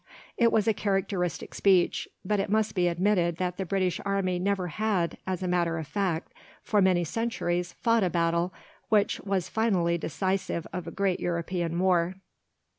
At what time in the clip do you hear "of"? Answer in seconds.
5.77-5.85, 10.73-10.87